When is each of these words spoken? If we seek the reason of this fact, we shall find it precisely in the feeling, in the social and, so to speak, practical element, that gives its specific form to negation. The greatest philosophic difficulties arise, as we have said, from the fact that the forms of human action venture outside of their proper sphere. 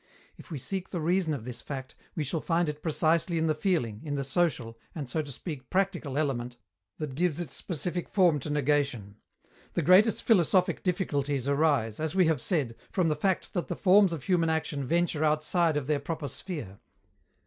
If 0.35 0.49
we 0.49 0.57
seek 0.57 0.89
the 0.89 0.99
reason 0.99 1.31
of 1.31 1.45
this 1.45 1.61
fact, 1.61 1.93
we 2.15 2.23
shall 2.23 2.41
find 2.41 2.67
it 2.67 2.81
precisely 2.81 3.37
in 3.37 3.45
the 3.45 3.53
feeling, 3.53 4.01
in 4.03 4.15
the 4.15 4.23
social 4.23 4.79
and, 4.95 5.07
so 5.07 5.21
to 5.21 5.31
speak, 5.31 5.69
practical 5.69 6.17
element, 6.17 6.57
that 6.97 7.13
gives 7.13 7.39
its 7.39 7.53
specific 7.53 8.09
form 8.09 8.39
to 8.39 8.49
negation. 8.49 9.17
The 9.73 9.83
greatest 9.83 10.23
philosophic 10.23 10.81
difficulties 10.81 11.47
arise, 11.47 11.99
as 11.99 12.15
we 12.15 12.25
have 12.25 12.41
said, 12.41 12.75
from 12.91 13.09
the 13.09 13.15
fact 13.15 13.53
that 13.53 13.67
the 13.67 13.75
forms 13.75 14.11
of 14.11 14.23
human 14.23 14.49
action 14.49 14.87
venture 14.87 15.23
outside 15.23 15.77
of 15.77 15.85
their 15.85 15.99
proper 15.99 16.27
sphere. 16.29 16.79